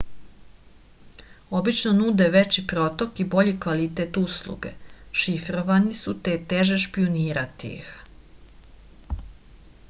obično 1.57 1.91
nude 1.97 2.29
veći 2.35 2.63
protok 2.71 3.21
i 3.23 3.25
bolji 3.35 3.53
kvalitet 3.65 4.17
usluge 4.23 4.73
šifrovani 5.25 5.93
su 6.01 6.17
te 6.29 6.35
je 6.37 6.41
teže 6.55 6.81
špijunirati 6.87 7.73
ih 7.77 7.95